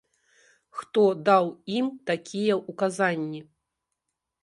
[0.79, 1.45] Хто даў
[1.81, 3.47] ім такія ўказанні?